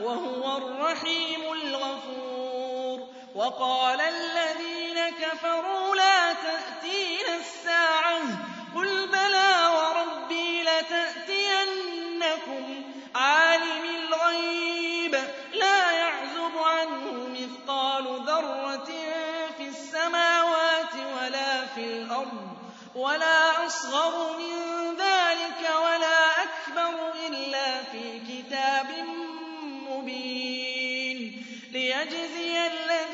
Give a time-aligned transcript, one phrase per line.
[0.00, 3.08] وهو الرحيم الغفور.
[3.34, 8.20] وقال الذين كفروا لا تأتينا الساعة.
[8.76, 11.84] قل بلى وربي لتأتينكم.
[13.14, 15.14] عالم الغيب
[15.52, 18.90] لا يعزب عنه مثقال ذرة
[19.56, 22.54] في السماوات ولا في الأرض.
[22.94, 24.54] ولا أصغر من
[24.96, 27.13] ذلك ولا أكبر
[31.94, 33.13] ليجزي الذين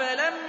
[0.00, 0.47] أفلم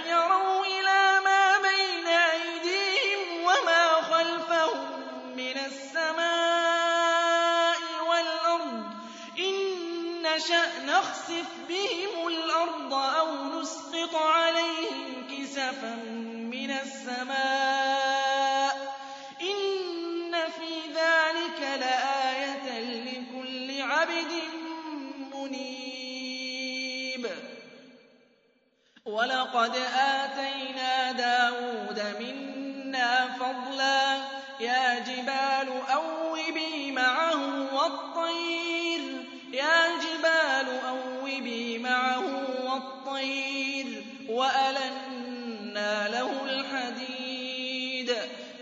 [29.54, 34.16] ولقد آتينا داود منا فضلا.
[34.60, 39.24] يا جبال أوبي معه والطير.
[39.52, 42.24] يا جبال أوبي معه
[42.64, 44.04] والطير.
[44.28, 48.10] وألنا له الحديد.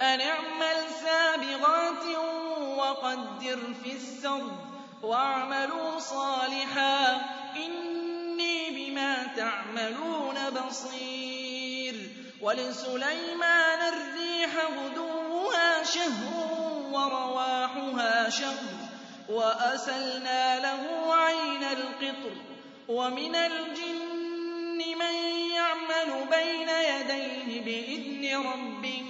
[0.03, 2.17] أن اعمل سابغات
[2.61, 4.57] وقدر في السرد.
[5.03, 7.21] واعملوا صالحا.
[7.57, 7.88] إني
[8.99, 11.95] بما تعملون بصير
[12.41, 16.35] ولسليمان الريح غدوها شهر
[16.93, 18.75] ورواحها شهر
[19.29, 22.33] وأسلنا له عين القطر
[22.89, 25.15] ومن الجن من
[25.55, 29.07] يعمل بين يديه بإذن ربه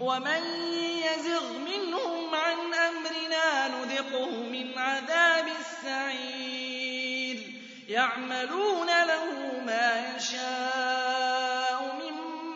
[0.00, 0.42] ومن
[0.78, 6.55] يزغ منهم عن أمرنا نذقه من عذاب السعير
[7.88, 12.14] يعملون له ما يشاء من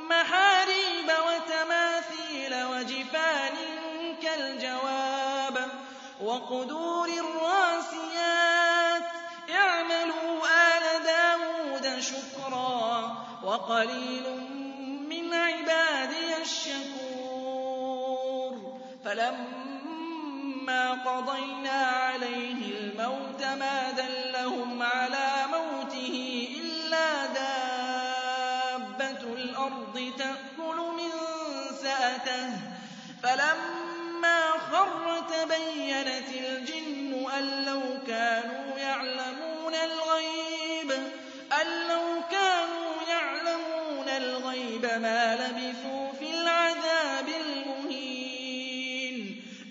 [0.09, 3.57] محاريب وتماثيل وجفان
[4.23, 5.71] كالجواب
[6.21, 9.03] وقدور الراسيات.
[9.51, 14.27] اعملوا آل داود شكرا وقليل
[15.09, 17.71] من عبادي الشكور.
[19.05, 23.90] فلما قضينا عليه الموت ما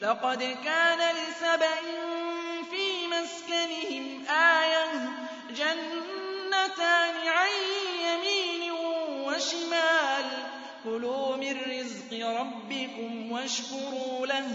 [0.02, 1.80] لقد كان لسبإ
[2.72, 5.10] في مسكنهم آية
[5.50, 7.50] جنتان عن
[8.04, 8.72] يمين
[9.28, 10.26] وشمال.
[10.84, 14.48] كلوا من رزق ربكم واشكروا له.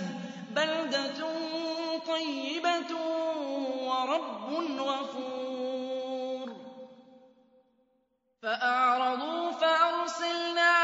[0.50, 1.29] بلدة
[2.06, 2.96] طيبة
[3.85, 6.56] ورب غفور.
[8.43, 10.83] فأعرضوا فأرسلنا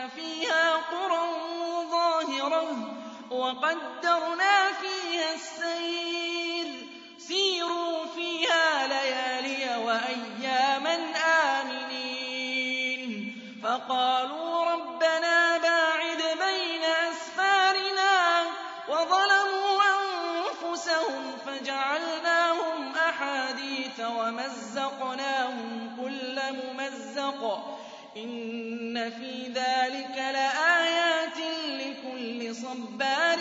[0.41, 1.27] فِيهَا قُرًى
[1.91, 2.95] ظَاهِرَةً
[3.31, 7.21] وَقَدَّرْنَا فِيهَا السَّيْرَ ۖ.
[7.21, 10.95] سِيرُوا فِيهَا لَيَالِيَ وَأَيَّامًا
[11.61, 13.11] آمِنِينَ.
[13.63, 14.40] فَقَالُوا
[28.17, 31.37] إِنَّ فِي ذَٰلِكَ لَآيَاتٍ
[31.67, 33.39] لِّكُلِّ صَبَّارٍ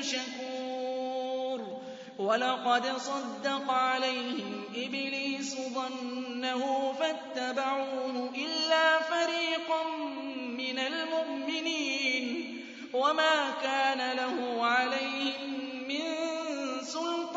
[0.00, 1.80] شَكُورٍ
[2.18, 9.82] وَلَقَدْ صَدَّقَ عَلَيْهِمْ إِبْلِيسُ ظَنَّهُ فَاتَّبَعُوهُ إِلَّا فَرِيقًا
[10.36, 12.56] مِّنَ الْمُؤْمِنِينَ
[12.92, 15.50] وَمَا كَانَ لَهُ عَلَيْهِم
[15.88, 16.04] مِّن
[16.82, 17.29] سُلْطَانٍ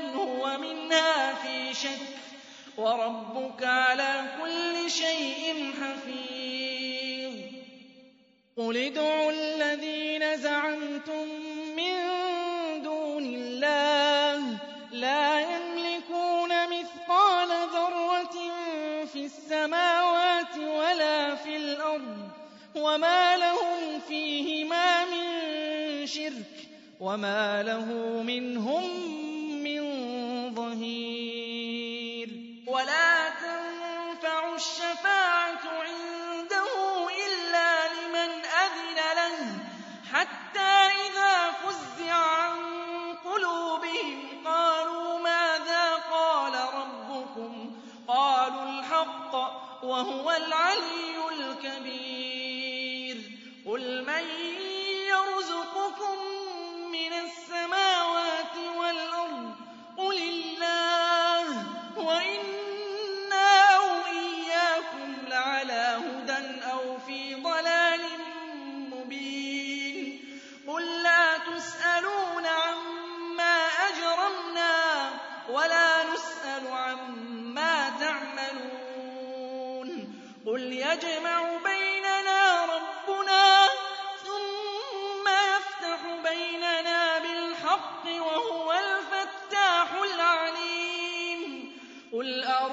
[0.00, 2.78] مِمَّنْ هُوَ مِنْهَا فِي شَكٍّ ۗ.
[2.78, 7.34] وَرَبُّكَ عَلَىٰ كُلِّ شَيْءٍ حَفِيظٌ.
[8.56, 11.28] قُلِ ادْعُوا الَّذِينَ زَعَمْتُم
[11.76, 11.94] مِّن
[12.82, 14.60] دُونِ اللَّهِ ۖ
[14.92, 18.36] لَا يَمْلِكُونَ مِثْقَالَ ذَرَّةٍ
[19.12, 22.18] فِي السَّمَاوَاتِ وَلَا فِي الْأَرْضِ
[22.74, 25.26] ۖ وَمَا لَهُمْ فِيهِمَا مِن
[26.06, 26.66] شِرْكٍ ۚ
[27.00, 27.84] وَمَا لَهُ
[28.22, 29.23] مِنْهُم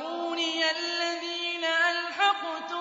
[0.02, 2.81] أَرُونِيَ الَّذِينَ أَلْحَقْتُم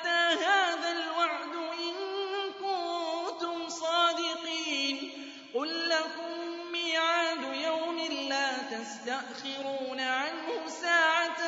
[0.00, 1.94] مَتَىٰ هَٰذَا الْوَعْدُ إِن
[2.60, 5.12] كُنتُمْ صَادِقِينَ؟
[5.54, 6.32] قُل لَّكُم
[6.72, 11.40] مِّيعَادُ يَوْمٍ لَّا تَسْتَأْخِرُونَ عَنْهُ سَاعَةً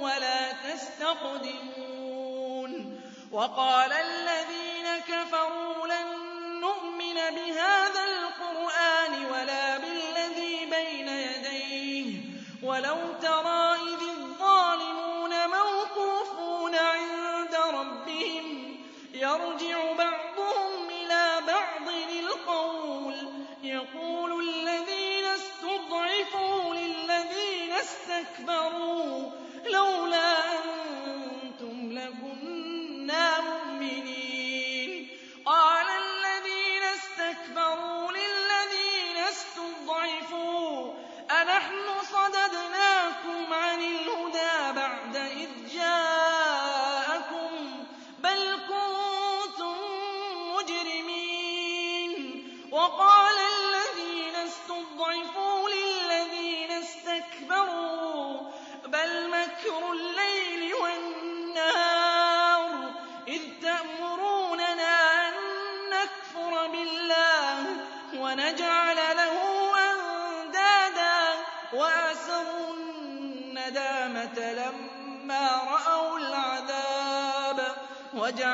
[0.00, 1.82] وَلَا تَسْتَقْدِمُونَ.
[3.32, 4.51] وَقَالَ الَّذِينَ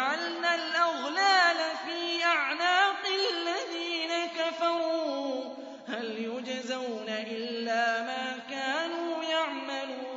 [0.08, 5.54] وَجَعَلْنَا الْأَغْلَالَ فِي أَعْنَاقِ الَّذِينَ كَفَرُوا.
[5.88, 10.14] هَلْ يُجْزَوْنَ إِلَّا مَا كَانُوا يَعْمَلُونَ.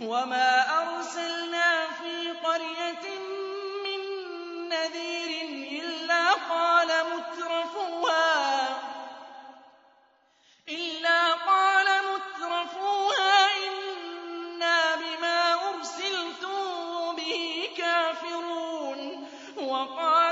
[0.00, 1.35] وَمَا أَرْسَلْنَا
[19.75, 20.24] كَافِرُونَ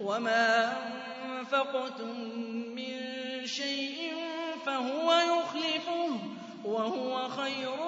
[0.00, 0.76] وَمَا
[1.24, 2.20] أَنفَقْتُم
[2.74, 4.14] مِّن شَيْءٍ
[4.66, 7.83] فَهُوَ يُخْلِفُهُ ۖ وَهُوَ خَيْرُ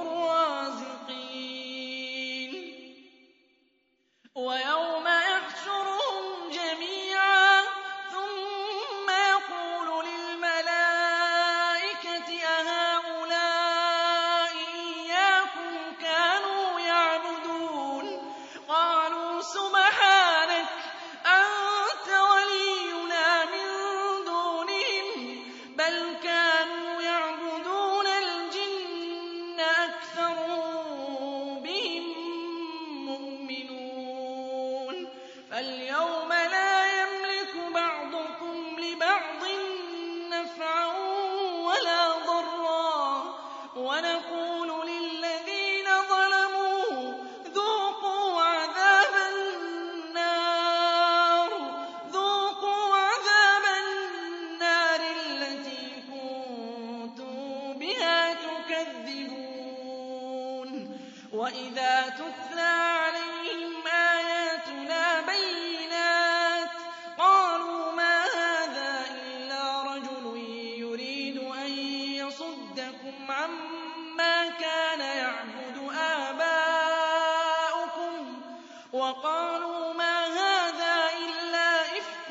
[79.07, 80.97] وَقَالُوا مَا هَٰذَا
[81.27, 82.31] إِلَّا إِفْكٌ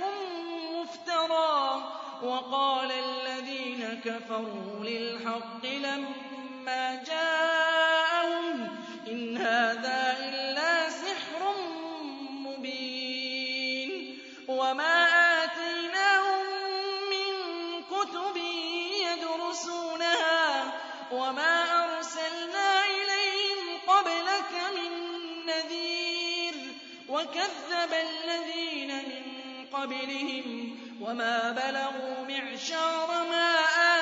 [0.75, 1.84] مُّفْتَرًى.
[2.24, 8.67] وَقَالَ الَّذِينَ كَفَرُوا لِلْحَقِّ لَمَّا جَاءَهُمْ
[9.08, 11.41] إِنْ هَٰذَا إِلَّا سِحْرٌ
[12.48, 14.20] مُّبِينٌ.
[14.48, 14.98] وَمَا
[15.44, 16.46] آتَيْنَاهُم
[17.13, 17.32] مِّن
[17.94, 18.38] كُتُبٍ
[19.08, 20.72] يَدْرُسُونَهَا
[21.12, 21.53] وَمَا
[21.84, 22.64] أَرْسَلْنَا
[27.15, 29.24] وَكَذَّبَ الَّذِينَ مِن
[29.74, 33.55] قَبْلِهِمْ وَمَا بَلَغُوا مِعْشَارَ مَا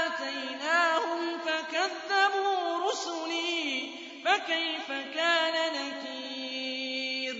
[0.05, 7.35] آتَيْنَاهُمْ فَكَذَّبُوا رُسُلِي ۖ فَكَيْفَ كَانَ نَكِيرِ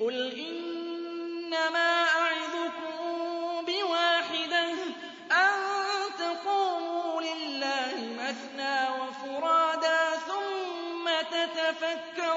[0.00, 0.16] قُلْ
[0.48, 3.00] إِنَّمَا أَعِظُكُم
[3.66, 4.70] بِوَاحِدَةٍ
[5.32, 5.54] أَن
[6.18, 12.27] تَقُومُوا لِلَّهِ مَثْنَىٰ وَفُرَادَىٰ ثُمَّ تَتَفَكَّرُوا ۚ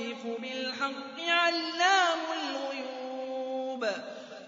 [0.00, 3.84] يَقْذِفُ بِالْحَقِّ عَلَّامُ الْغُيُوبِ.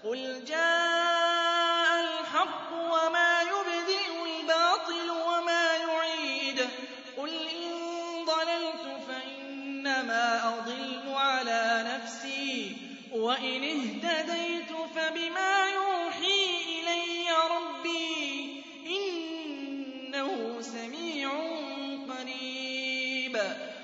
[0.03, 6.67] قُلْ جَاءَ الْحَقُّ وَمَا يُبْدِئُ الْبَاطِلُ وَمَا يُعِيدُ.
[7.17, 7.71] قُلْ إِن
[8.25, 11.99] ضَلَلْتُ فَإِنَّمَا أَضِلُّ عَلَىٰ
[13.11, 13.63] وَإِنِ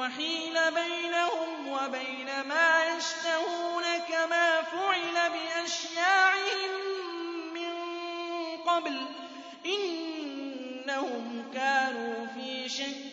[0.00, 6.72] وَحِيلَ بَيْنَهُمْ وَبَيْنَ مَا يَشْتَهُونَ كَمَا فُعِلَ بِأَشْيَاعِهِم
[7.54, 7.72] مِّن
[8.66, 13.09] قَبْلُ ۚ إِنَّهُمْ كَانُوا فِي شَكٍّ